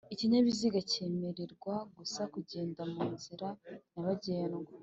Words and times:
Ikinyabiziga 0.13 0.79
cyemererwa 0.91 1.75
gusa 1.97 2.21
kugenda 2.33 2.81
mu 2.93 3.03
nzira 3.13 3.47
nyabagendwa 3.91 4.71